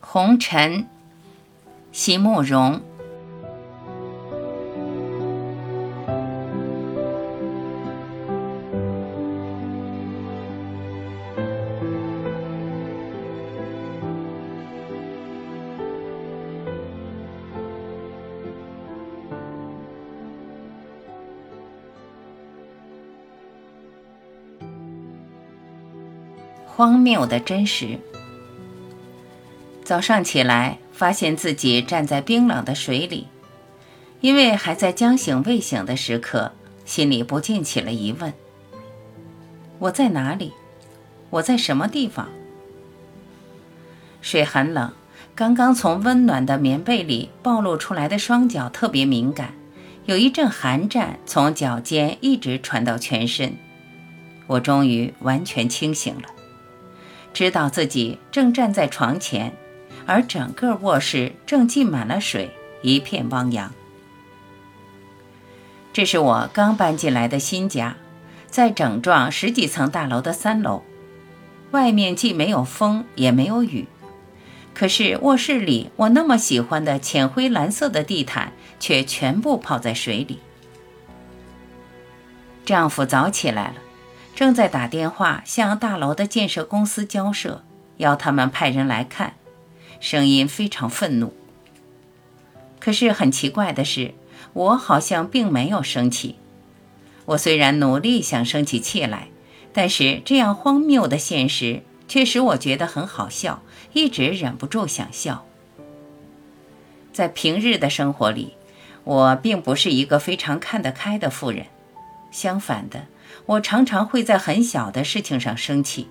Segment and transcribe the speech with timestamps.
[0.00, 0.86] 红尘，
[1.92, 2.80] 席慕容。
[26.66, 27.98] 荒谬的真实。
[29.90, 33.26] 早上起来，发现自己站在冰冷的水里，
[34.20, 36.52] 因为还在将醒未醒的时刻，
[36.84, 38.32] 心里不禁起了疑问：
[39.80, 40.52] 我在哪里？
[41.30, 42.28] 我在什么地方？
[44.20, 44.92] 水很冷，
[45.34, 49.54] 刚刚从温暖的棉被里暴露出来的双脚特别敏感，
[50.04, 53.56] 有一阵寒战从脚尖一直传到全身。
[54.46, 56.28] 我终于完全清醒了。
[57.34, 59.52] 知道自己正站在床前，
[60.06, 62.50] 而整个卧室正浸满了水，
[62.82, 63.72] 一片汪洋。
[65.92, 67.96] 这是我刚搬进来的新家，
[68.46, 70.82] 在整幢十几层大楼的三楼。
[71.72, 73.86] 外面既没有风，也没有雨，
[74.74, 80.38] 可是卧室里我那么喜欢的浅灰蓝色的地毯却全部泡在水里。
[82.64, 83.74] 丈夫早起来了。
[84.32, 87.62] 正在打电话向大楼的建设公司交涉，
[87.98, 89.34] 要他们派人来看，
[90.00, 91.32] 声音非常愤怒。
[92.80, 94.14] 可是很奇怪的是，
[94.54, 96.36] 我好像并没有生气。
[97.26, 99.28] 我虽然努力想生起气来，
[99.72, 103.62] 但是这样荒谬的现实却使我觉得很好笑，
[103.92, 105.46] 一直忍不住想笑。
[107.12, 108.54] 在平日的生活里，
[109.04, 111.66] 我并不是一个非常看得开的妇人，
[112.30, 113.06] 相反的。
[113.46, 116.08] 我常常会在很小的事情上生气，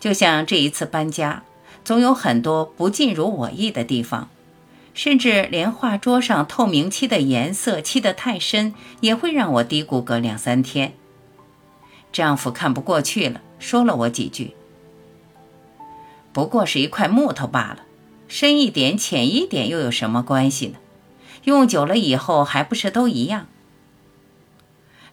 [0.00, 1.42] 就像这一次搬家，
[1.86, 4.28] 总有很多不尽如我意的地方，
[4.92, 10.94] 甚至连画桌上透明漆的颜色漆得太深，也会让我嘀咕个两三天。
[12.12, 14.56] 丈夫看不过去了，说了我几句
[16.34, 17.84] ：“不过是一块木头罢了，
[18.26, 20.78] 深一点浅一点又有什么关系呢？
[21.44, 23.46] 用久了以后还不是都一样？”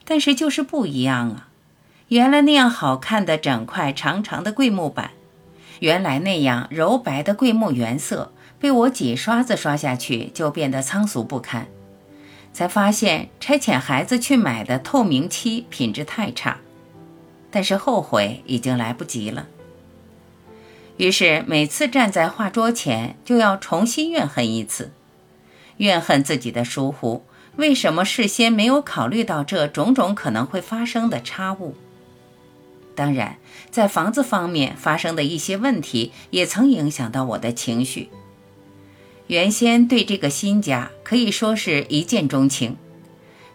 [0.05, 1.49] 但是就是不一样啊！
[2.07, 5.11] 原来那样好看的整块长长的桂木板，
[5.83, 11.67] 原来那样柔白的桂木原色，被我几刷子刷下去就变得苍俗不堪。
[12.53, 16.59] 才发现差遣孩子去买的透明漆品质太差，
[17.51, 19.47] 但是后悔已经来不及了。
[20.95, 24.93] 于是每次站在画桌前，就要重新怨恨一次，
[25.77, 27.25] 怨恨自己的疏忽。
[27.57, 31.75] 为什么事先没有考虑到这种种可能会发生的差误？
[32.95, 33.37] 当然，
[33.69, 38.09] 在房子方面发生的一些问题也曾影响到我的情绪。
[39.27, 42.77] 原先对这个新家可以说是一见钟情，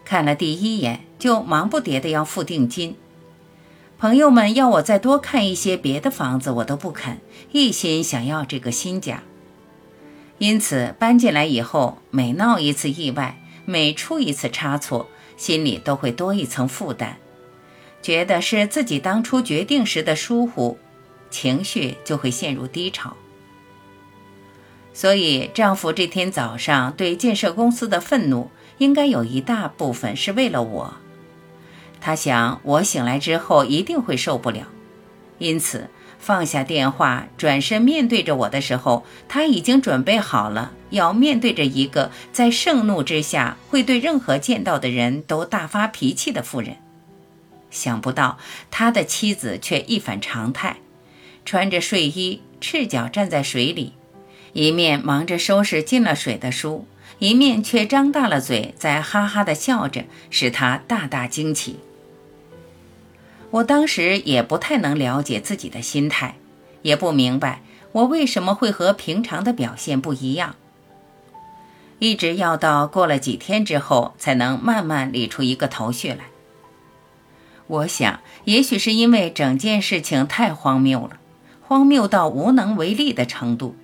[0.03, 2.95] 看了第一眼就忙不迭的要付定金。
[3.97, 7.19] 朋友们要我再多看一些别的房子，我都不肯，
[7.51, 9.23] 一心想要这个新家。
[10.37, 13.37] 因此搬进来以后，每闹一次意外。
[13.65, 15.07] 每出一次差错，
[15.37, 17.17] 心里都会多一层负担，
[18.01, 20.77] 觉得是自己当初决定时的疏忽，
[21.29, 23.15] 情绪就会陷入低潮。
[24.93, 28.49] 所以，丈夫这天早上对建设公司的愤怒，
[28.79, 30.93] 应该有一大部分是为了我。
[32.01, 34.67] 他想我醒来之后一定会受不了，
[35.37, 35.89] 因此。
[36.21, 46.75] 放下电话，转身面对着我的时候，他已经准备好了要面对着一个在盛怒之下会对任何见到的人都大发脾气的妇人。
[47.71, 48.37] 想不到
[48.71, 50.77] 他的妻子却一反常态，
[51.45, 53.93] 穿着睡衣，赤脚站在水里，
[54.53, 56.87] 一面忙着收拾进了水的书，
[57.19, 61.79] 一面却张大了嘴在哈哈的笑着，使他大大惊奇。
[63.51, 66.35] 我当时也不太能了解自己的心态，
[66.83, 67.61] 也不明白
[67.93, 70.55] 我为什么会和平常的表现不一样。
[71.97, 76.25] 一直要到过了几天之后，才能慢慢理出一个头绪来。
[77.69, 81.19] 我想，也许是因为整件事情太荒谬了，
[81.61, 83.75] 荒谬到无能为力的程度，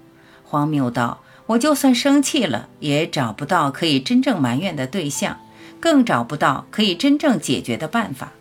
[0.44, 5.40] 荒谬到我就算生气了，也找不到可以真正埋怨的对象，
[5.80, 8.32] 更找不到可以真正解决的办法。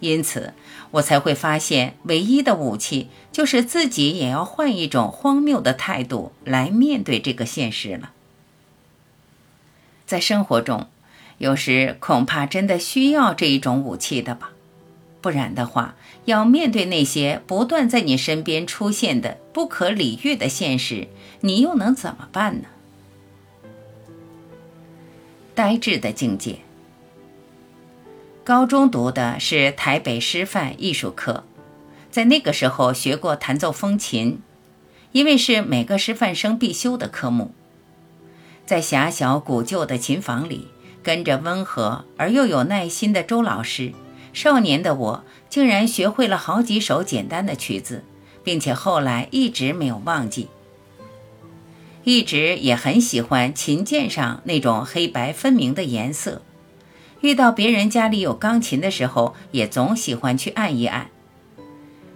[0.00, 0.52] 因此，
[0.90, 8.10] 我才会发现，唯一的武器就是自己也要换一种荒谬的态度来面对这个现实了。
[10.04, 10.88] 在生活中，
[11.42, 14.52] 有时恐怕真的需要这一种武器的吧。
[15.20, 21.08] 不然的话，要面对那些不断在你身边出现的不可理喻的现实，
[21.40, 22.68] 你又能怎么办呢？
[25.52, 26.60] 呆滞的境界。
[28.44, 31.42] 高中读的是台北师范艺术科，
[32.08, 34.38] 在那个时候学过弹奏风琴，
[35.10, 37.52] 因为是每个师范生必修的科目。
[38.64, 40.68] 在狭小古旧的琴房里，
[41.02, 43.92] 跟着温和而又有耐心的周老师，
[44.32, 48.04] 少年的我竟然学会了好几首简单的曲子，
[48.44, 50.48] 并且后来一直没有忘记。
[52.04, 56.42] 一直也很喜欢琴键上那种黑白分明的颜色，
[57.20, 61.08] 遇到别人家里有钢琴的时候，也总喜欢去按一按。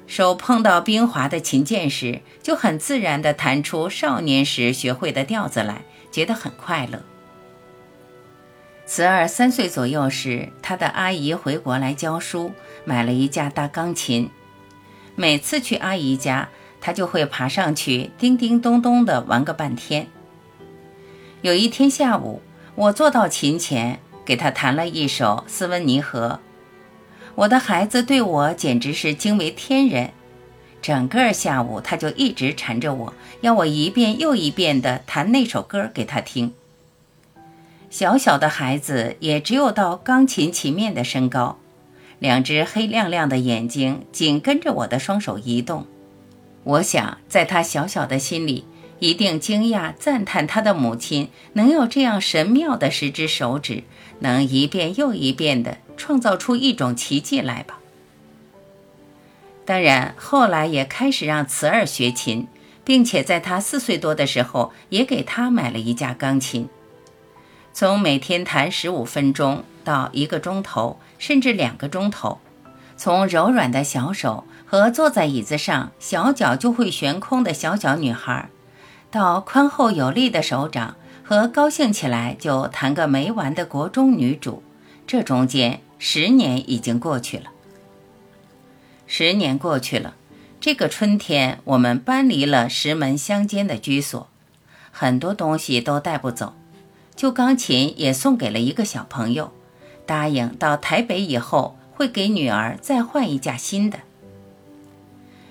[0.09, 7.05] 手碰到冰滑的琴键时，就很自然地弹出少年时学会的调子来，觉得很快乐。
[8.87, 12.53] 慈儿三岁左右时，他的阿姨回国来教书，
[12.85, 14.31] 买了一架大钢琴，
[15.17, 16.49] 每次去阿姨家。
[16.79, 20.06] 他就会爬上去，叮叮咚咚地玩个半天。
[21.43, 22.43] 有一天下午，
[22.77, 26.39] 我坐到琴前，给他弹了一首《斯温尼河》。
[27.35, 30.11] 我的孩子对我简直是惊为天人。
[30.81, 36.55] 整个下午，他就一直缠着我，要我一遍又一遍地弹那首歌给他听。
[37.88, 41.59] 小小的孩子也只有到钢琴琴面的身高，
[42.19, 45.87] 两只黑亮亮的眼睛紧跟着我的双手移动。
[46.65, 48.65] 我想，在他小小的心里，
[48.99, 53.85] 一定惊讶赞叹他的母亲能有这样神妙的十只手指，
[54.19, 57.79] 能一遍又一遍地创造出一种奇迹来吧。
[59.65, 62.49] 当然，后来也开始让慈儿学琴，
[62.85, 66.69] 并且在他四岁多的时候，也给他买了一架钢琴。
[67.78, 72.38] 从每天弹十五分钟到一个钟头，甚至两个钟头，
[72.96, 74.44] 从柔软的小手。
[74.64, 78.49] 和坐在椅子上小脚就会悬空的小脚女孩，
[79.11, 84.62] 到宽厚有力的手掌和高兴起来就弹个没完的国中女主，
[85.06, 87.44] 这中间十年已经过去了。
[89.06, 90.14] 十年过去了，
[90.58, 94.26] 这个春天我们搬离了石门乡间的居所，
[94.90, 96.55] 很多东西都带不走，
[97.17, 99.51] 旧钢琴也送给了一个小朋友，
[100.05, 104.01] 答应到台北以后会给女儿再换一架新的。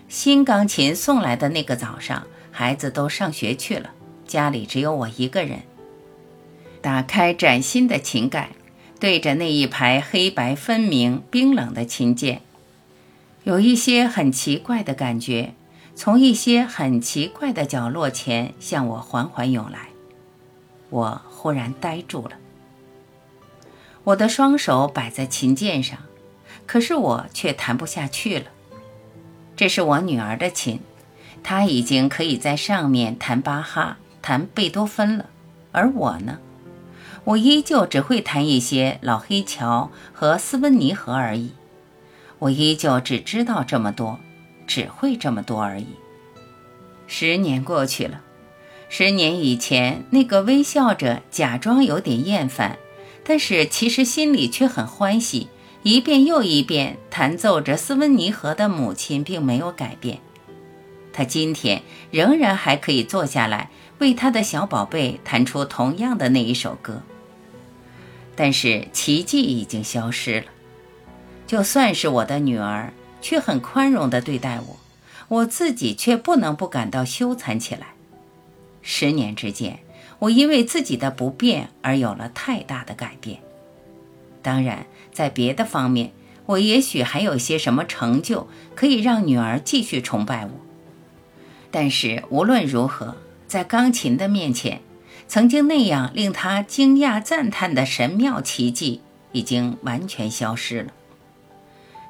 [0.07, 3.89] 新钢琴送来的那个早上，孩子都上学去了，
[4.27, 5.61] 家里只有我一个人。
[6.81, 8.51] 打开崭新的琴盖，
[8.99, 12.41] 对着那一排黑白分明、冰冷的琴键，
[13.43, 15.55] 有一些很奇怪的感觉，
[15.95, 19.89] 从一些很奇怪的角落前向我缓缓涌来。
[20.95, 22.37] 我忽然呆住了，
[24.05, 25.99] 我的双手摆在琴键上，
[26.65, 28.45] 可是我却弹不下去了。
[29.57, 30.79] 这是我女儿的琴，
[31.43, 35.25] 她已经可以在上面弹巴哈、弹贝多芬了，
[35.73, 36.39] 而我呢，
[37.25, 41.51] 我依旧只会弹一些老黑桥和斯温尼河而已。
[42.39, 44.17] 我依旧只知道这么多，
[44.65, 45.89] 只会这么多而已。
[47.05, 48.21] 十年过去了，
[48.97, 52.77] 十年以前那个微笑着、假装有点厌烦，
[53.25, 55.49] 但是其实心里却很欢喜。
[55.83, 60.19] 一遍又一遍弹奏着斯温尼河的母亲并没有改变，
[61.11, 67.03] 她今天仍然还可以坐下来为她的小宝贝弹出同样的那一首歌。
[68.33, 70.45] 但是奇迹已经消失了，
[71.45, 74.77] 就算是我的女儿，却很宽容地对待我，
[75.27, 77.87] 我自己却不能不感到羞惭起来。
[78.87, 79.79] 十年之间，
[80.19, 83.39] 我因为自己的不变而有了太大的改变。
[84.43, 86.11] 当然，在别的方面，
[86.45, 90.51] 我也许还有些什么成就可以让女儿继续崇拜我。
[91.71, 93.15] 但是无论如何，
[93.47, 94.81] 在钢琴的面前，
[95.27, 99.01] 曾经那样令她惊讶赞叹的神妙奇迹
[99.31, 100.93] 已经完全消失了。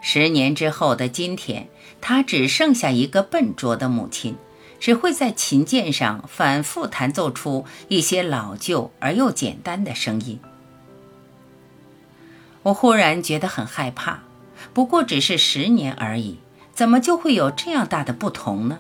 [0.02, 1.70] 十年之后的今天，
[2.02, 4.36] 她只剩下一个笨拙的母亲，
[4.80, 10.40] 只会在琴键上反复弹奏出一些老旧而又简单的声音。
[12.64, 14.24] 我忽然觉得很害怕，
[14.74, 16.40] 不过只是十年而已，
[16.74, 18.80] 怎么就会有这样大的不同呢？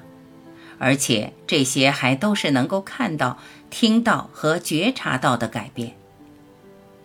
[0.77, 3.37] 而且这些还都是能够看到、
[3.69, 5.95] 听到和觉察到的改变。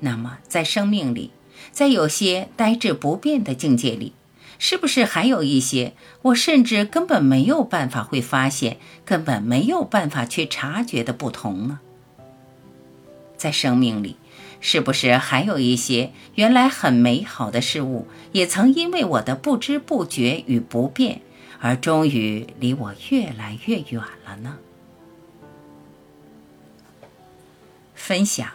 [0.00, 1.30] 那么，在生命里，
[1.70, 4.14] 在有些呆滞不变的境界里，
[4.60, 11.80] 是不是还有一些我甚至根本没有办法会发现、根本没有办法去察觉的不同呢？
[13.36, 14.16] 在生命里。
[14.62, 21.22] 是不是还有一些原来很美好的事物，也曾因为我的不知不觉与不便，
[21.60, 24.58] 而终于离我越来越远了呢？
[27.94, 28.50] 分享。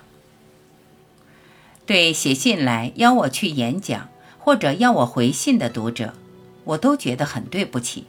[1.88, 4.10] 对写信来邀我去演讲，
[4.46, 6.14] 或者要我回信的读者，
[6.66, 8.06] 我都觉得很对不起，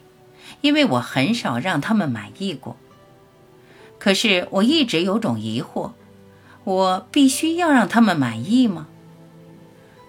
[0.61, 2.77] 因为我很少让他们满意过。
[3.97, 5.93] 可是我一直有种疑惑。
[6.63, 8.85] 我必须要让他们满意吗？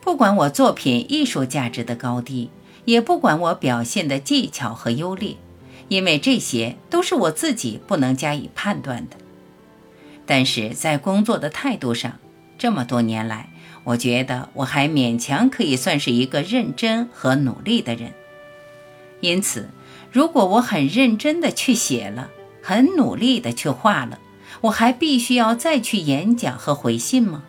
[0.03, 2.51] 不管我作品艺术价值的高低，
[2.85, 5.37] 也不管我表现的技巧和优劣，
[5.89, 9.17] 因为这些都是我自己不能加以判断的。
[10.27, 12.19] 但是在工作的态度上，
[12.59, 13.49] 这么多年来，
[13.89, 18.13] 我觉得我还勉强可以算是一个认真和努力的人。
[19.21, 19.71] 因此，
[20.13, 22.29] 如果我很认真的去写了，
[22.63, 24.19] 很努力的去画了。
[24.61, 27.45] 我还必须要再去演讲和回信吗？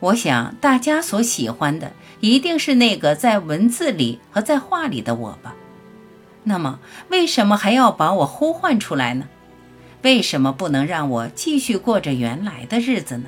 [0.00, 5.54] 我想大家所喜欢的一定是那个在文字里和在画里的我吧。
[6.44, 9.26] 那么，为什么还要把我呼唤出来呢？
[10.02, 13.24] 为什么不能让我继续过着原来的日子呢？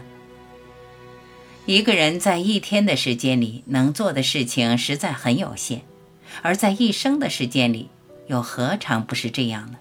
[1.71, 5.83] 一个人在一天的时间里能做的事情实在很有限，
[6.43, 7.89] 而在一生的时间里，
[8.27, 9.79] 又何尝不是这样呢？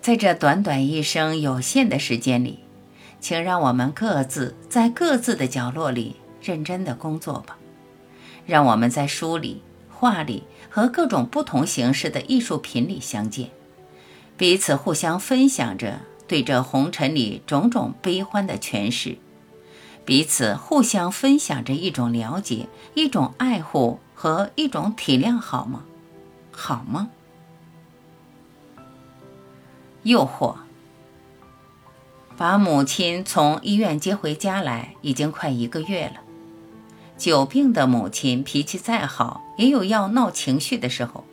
[0.00, 2.60] 在这短短一生有限的时间里，
[3.20, 7.58] 请让我们各自在各自的角落里认真的工作吧。
[8.46, 13.50] 让我们在书里、画里和各种不同形式的艺术品里相见，
[14.36, 19.18] 彼此互相分享着对这红尘里种种悲欢的诠释，
[20.04, 25.84] 彼此互相分享着一种了解、一种爱护和一种体谅，好吗？
[26.50, 27.08] 好吗？
[30.02, 30.56] 诱惑，
[32.36, 36.14] 把母亲从医院接回家来，已经快一个月了。
[37.16, 41.24] 久病的母亲脾气再好，也有要闹情绪的时候。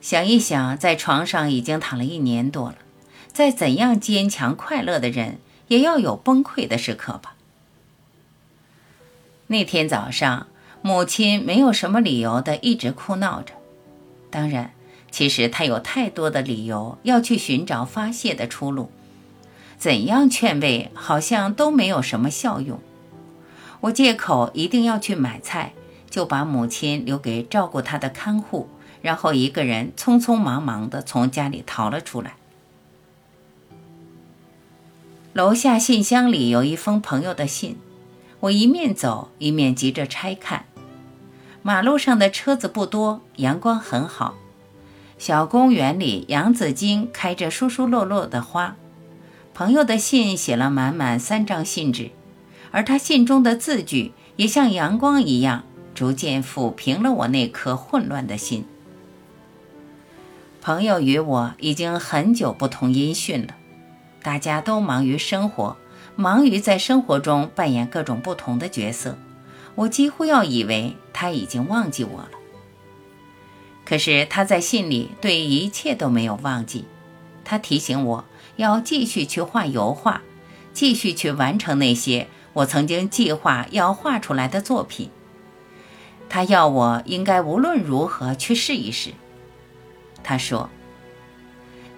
[0.00, 2.76] 想一想，在床上已经躺了一年多了，
[3.32, 7.34] 再怎样坚强快乐的人，也要有崩溃的时刻吧。
[9.50, 10.46] 那天早上，
[10.80, 13.52] 母亲没有什么理由的一直哭闹着，
[14.30, 14.70] 当然。
[15.10, 18.92] 其实她有太多的理由要去寻找发泄的出路，
[19.76, 22.78] 怎样劝慰好像都没有什么效用。
[23.80, 25.72] 我借口一定要去买菜，
[26.08, 28.68] 就把母亲留给照顾她的看护，
[29.02, 32.36] 然后一个人匆匆忙忙地从家里逃了出来。
[35.32, 37.76] 楼下信箱里有一封朋友的信，
[38.40, 40.64] 我一面走一面急着拆看。
[41.62, 44.34] 马路上的车子不多，阳光很好。
[45.18, 48.76] 小公园里，洋紫荆开着疏疏落落的花。
[49.52, 52.12] 朋友的信写了满满三张信纸，
[52.70, 58.64] 而他信中的字句也像阳光一样，逐渐抚平了我那颗混乱的心。
[60.62, 63.54] 朋友与我已经很久不通音讯了，
[64.22, 65.76] 大家都忙于生活，
[66.20, 69.16] 忙于在生活中扮演各种不同的角色，
[69.74, 72.30] 我几乎要以为他已经忘记我了。
[73.86, 76.84] 可是他在信里对一切都没有忘记，
[77.42, 78.24] 他提醒我
[78.56, 80.20] 要继续去画油画，
[80.74, 85.08] 继续去完成那些我曾经计划要画出来的作品。
[86.28, 89.12] 他要我应该无论如何去试一试。
[90.22, 90.68] 他说，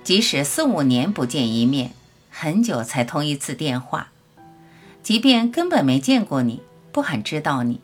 [0.04, 1.90] 即使四五年不见一面，
[2.34, 4.08] 很久才通一次电话，
[5.02, 7.80] 即便根本没见过你，不很知道你。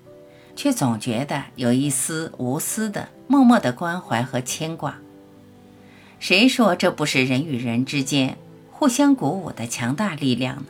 [0.56, 4.98] 却总觉得有一丝无私的、默默的关怀和牵挂。
[6.18, 8.36] 谁说这不是人与人之间
[8.72, 10.64] 互相鼓舞的强大力量呢？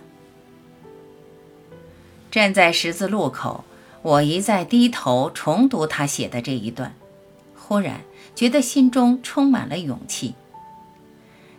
[2.30, 3.64] 站在十字路口，
[4.02, 6.94] 我一再低头重读他写的这一段，
[7.56, 8.02] 忽然
[8.34, 10.34] 觉得心中充满了勇气。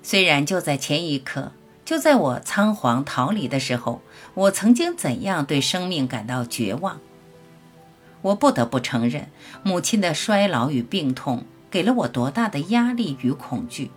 [0.03, 1.51] 虽然就在前一刻，
[1.89, 4.03] 就在我仓皇逃离的时候，
[4.35, 6.99] 我曾经怎样对生命感到绝望。
[8.21, 9.31] 我不得不承认，
[9.63, 13.89] 母亲的衰老与病痛给了我多大的压力与恐惧。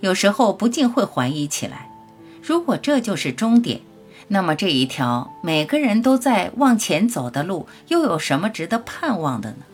[0.00, 1.90] 有时候不禁会怀疑起来：
[2.42, 3.82] 如果这就是终点，
[4.28, 9.66] 那么这一条每个人都在往前走的路，又有什么值得盼望的呢？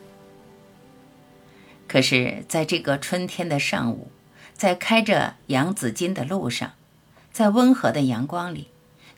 [1.87, 4.11] 可是，在这个春天的上午，
[4.57, 6.73] 在开着洋紫荆的路上，
[7.33, 8.67] 在温和的阳光里，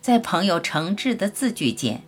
[0.01, 2.03] 在朋友诚挚的字句间。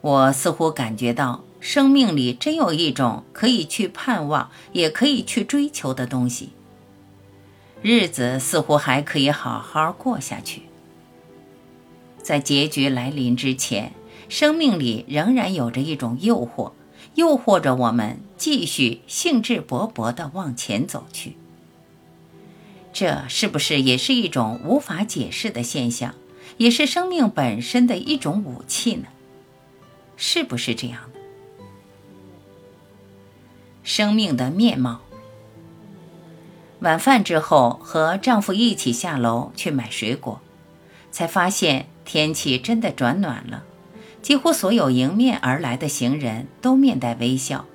[0.00, 6.50] 我似乎感觉到，生命里真有一种可以去盼望，也可以去追求的东西。
[7.80, 10.62] 日子似乎还可以好好过下去。
[12.22, 13.92] 在结局来临之前，
[14.28, 16.72] 生命里仍然有着一种诱惑，
[17.14, 21.36] 诱惑着我们继续兴致勃勃地往前走去。
[22.94, 26.14] 这是不是也是一种无法解释的现象，
[26.58, 29.08] 也是生命本身的一种武器呢？
[30.16, 31.18] 是不是这样的？
[33.82, 35.00] 生命的面貌。
[36.78, 40.40] 晚饭之后，和丈夫一起下楼去买水果，
[41.10, 43.64] 才发现天气真的转暖了。
[44.22, 47.66] 几乎所有迎面而来的行人都面带微笑，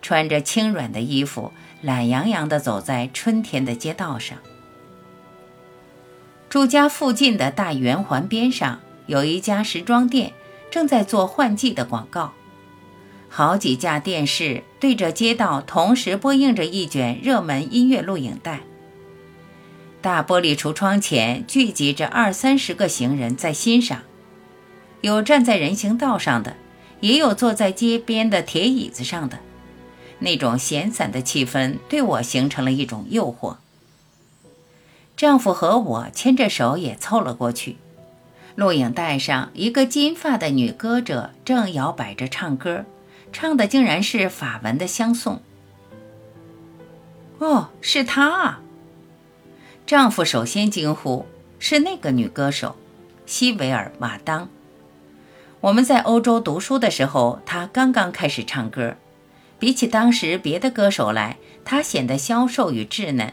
[0.00, 4.38] 穿着轻软的衣服，懒洋洋地走在春天的街道上。
[6.52, 10.34] 住家附近的大圆环边上有一家时装店，
[10.70, 12.34] 正在做换季的广告。
[13.30, 18.60] 好几架电视对着街道同时播映着一卷热门音乐录影带。
[20.02, 24.02] 大玻璃橱窗前聚集着二三十个行人在欣赏，
[25.00, 26.54] 有站在人行道上的，
[27.00, 29.38] 也有坐在街边的铁椅子上的。
[30.18, 33.56] 那种闲散的气氛对我形成了一种诱惑。
[35.22, 37.76] 丈夫和我牵着手也凑了过去。
[38.56, 42.84] 录影带上，一个金发的女歌者正摇摆着唱歌，
[43.32, 45.40] 唱的竟然是法文的相送。
[47.38, 48.62] 哦，是她啊！
[49.86, 51.24] 丈夫首先惊呼
[51.60, 52.74] ：“是那个女歌手，
[53.24, 54.48] 西维尔·瓦当。”
[55.62, 58.96] 我们在欧洲读书的时候，她刚刚开始唱歌。
[59.60, 63.32] 比起当时别的歌手来，她显得消瘦与稚嫩。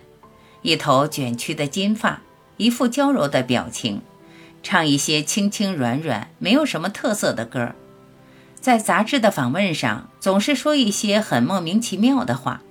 [0.61, 2.21] 一头卷曲的金发，
[2.57, 4.01] 一副娇柔的表情，
[4.61, 7.73] 唱一些轻轻软软、没有什么特色的歌。
[8.59, 12.61] 在杂志的访问上，总是说一些很莫名其妙的话，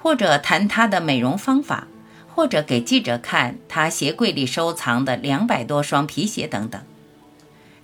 [0.00, 1.86] 或者谈她的美容方法，
[2.34, 6.80] 或者给记者看她鞋柜里收藏的两百多双皮鞋等等。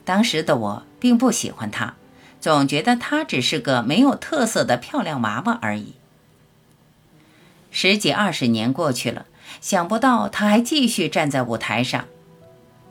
[0.07, 1.97] 当时的我并不喜欢她，
[2.41, 5.93] 总觉得她只是个没有特色的漂亮娃娃而已。
[7.71, 9.27] 十几二十年过去了。
[9.65, 12.05] 想不到他还继续站在舞台上，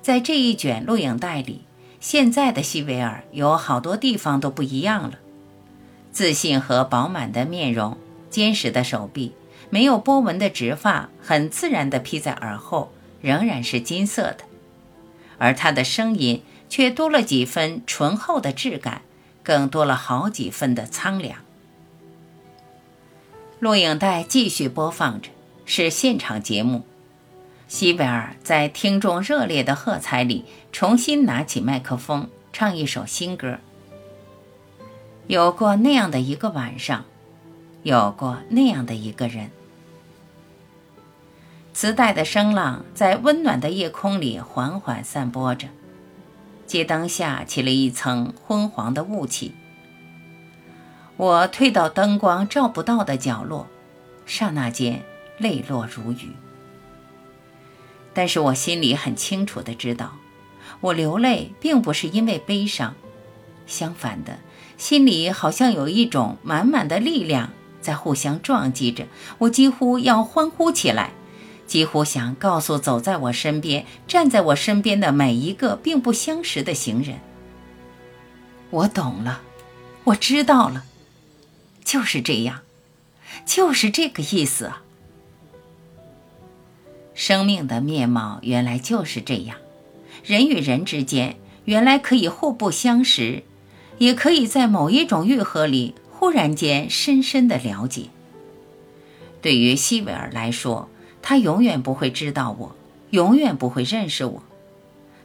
[0.02, 1.62] 在这一卷录影带里，
[2.00, 5.20] 现在的西维尔有好多地方都不一样了。
[6.12, 8.00] 自信和饱满的面容，
[8.32, 9.36] 坚实的手臂，
[9.70, 14.40] 没有波纹的直发，很自然地披在耳后，仍然是金色的。
[15.38, 19.04] 而他的声音却多了几分醇厚的质感，
[19.44, 21.38] 更多了好几分的苍凉。
[23.60, 25.30] 录影带继续播放着。
[25.66, 26.84] 是现场节目，
[27.68, 33.60] 西维尔在听众热烈的喝彩里重新拿起麦克风唱一首新歌。
[35.28, 37.06] 有过那样的一个晚上，
[37.82, 39.50] 有过那样的一个人。
[41.74, 45.70] 磁带的声浪在温暖的夜空里缓缓散播着，
[46.68, 49.56] 街灯下起了一层昏黄的雾气。
[51.16, 53.68] 我退到灯光照不到的角落，
[54.26, 55.04] 刹那间。
[55.38, 56.32] 泪落如雨，
[58.14, 60.14] 但是我心里很清楚的知道，
[60.80, 62.96] 我流泪并不是因为悲伤，
[63.66, 64.40] 相反的，
[64.78, 67.50] 心里好像有一种满满的力量
[67.82, 69.08] 在互相撞击着，
[69.40, 71.12] 我几乎要欢呼起来，
[71.66, 77.20] 几乎想告诉走在我身边、站在我身边的每一个并不相识的行人，
[78.70, 79.42] 我懂了，
[80.04, 80.86] 我知道了，
[81.84, 82.62] 就是这样，
[83.46, 84.83] 就是这个意思啊。
[87.14, 89.58] 生命的面貌原来就是这样，
[90.24, 93.44] 人与人之间原来可以互不相识，
[94.00, 98.06] 也可以在某一种愈合里忽然间深深的了解。
[99.42, 100.90] 对于西维尔来说，
[101.22, 102.76] 他永远不会知道我，
[103.12, 104.44] 永远不会认识我。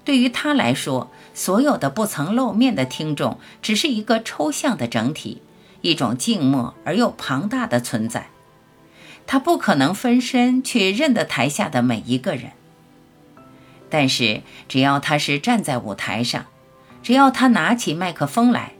[0.05, 5.43] 对于他来说，所有的不曾露面的听众只是一个抽象的整体，
[5.83, 8.29] 一种静默而又庞大的存在。
[9.29, 12.53] 他不可能分身去认得台下的每一个人，
[13.91, 16.47] 但是只要他是站在舞台上，
[17.03, 18.73] 只要他拿起麦克风来，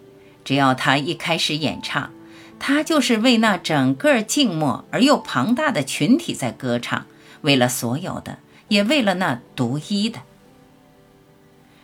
[0.47, 2.11] 只要他一开始演唱，
[2.59, 7.05] 他就是为那整个静默而又庞大的群体在歌唱，
[7.43, 10.21] 为了所有的，也为了那独一的。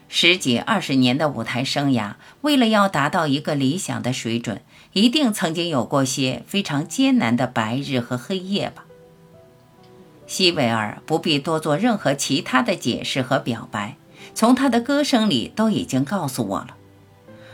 [0.09, 4.63] 十几二十年的舞台生涯，为了要达到一个理想的水准，
[4.95, 8.87] 一定曾经有过些非常艰难的白日和黑夜吧。
[10.27, 13.97] 西维尔不必多做任何其他的解释和表白，
[14.35, 16.77] 从他的歌声里都已经告诉我了。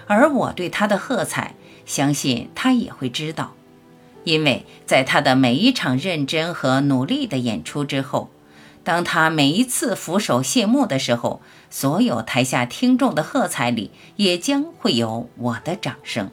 [0.06, 3.54] 而我对他的喝彩，相信他也会知道，
[4.24, 8.28] 因为在他的每一场认真和努力的演出之后，
[8.84, 16.30] 当他每一次俯首谢幕的时候，所有台下听众的喝彩里，也将会有我的掌声。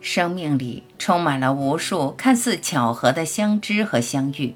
[0.00, 4.54] 生命里充满了无数看似巧合的相知和相遇，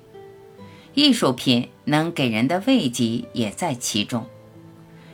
[0.95, 4.27] 艺术品能给人的慰藉也在其中。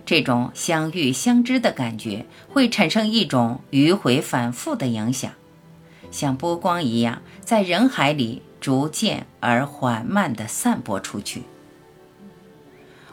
[0.05, 5.33] 这种相遇相知的感觉会产生一种迂回反复的影响，
[6.11, 11.43] 像波光一样在人海里逐渐而缓慢地散播出去。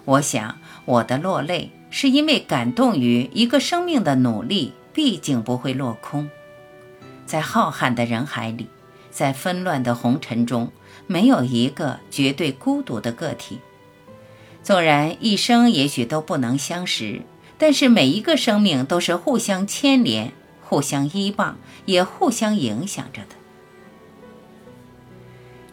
[0.06, 6.30] 我想，我的落泪是因为感动于一个生命的努力，毕竟不会落空。
[7.26, 8.68] 在浩瀚的人海里，
[9.10, 10.72] 在纷乱的红尘中，
[11.08, 13.60] 没有一个绝对孤独的个体。
[14.64, 17.22] 纵然一生也许都不能相识，
[17.58, 23.36] 但是每一个生命都是互相牵连、互相依傍，也互相影响着的。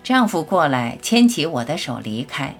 [0.02, 2.56] 丈夫过来牵起我的手离开，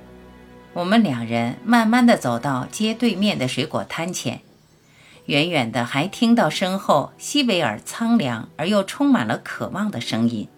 [0.73, 4.41] 我们两人慢慢的走到街对面的水果摊前。
[5.27, 10.49] 远远的，还听到身后细微而苍凉而又充满了渴望的声音。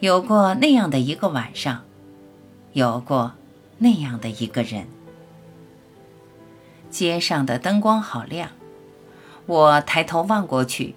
[0.00, 1.84] 有过那样的一个晚上，
[2.72, 3.32] 有过
[3.78, 4.86] 那样的一个人。
[6.88, 8.50] 街上的灯光好亮，
[9.46, 10.94] 我抬头望过去，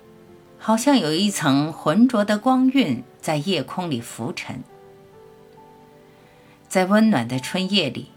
[0.60, 4.64] 好像有一层浑浊的光晕在夜空里浮沉。
[6.70, 8.12] 在温暖的春夜里，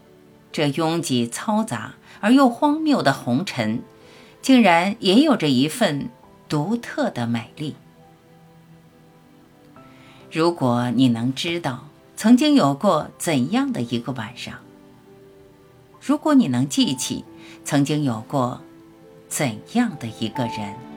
[0.55, 1.95] 这拥挤嘈杂。
[2.21, 3.81] 而又荒谬的红尘，
[4.41, 6.09] 竟然也有着一份
[6.47, 7.75] 独特的美丽。
[10.31, 14.55] 如果你能知道曾经有过怎样的一个晚上，
[16.01, 17.25] 如果你能记起
[17.65, 18.61] 曾经有过
[19.27, 20.94] 怎样的一个人。